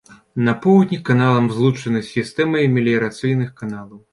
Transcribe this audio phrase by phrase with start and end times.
[0.45, 4.05] На поўдні каналам злучаны з сістэмай меліярацыйных каналаў.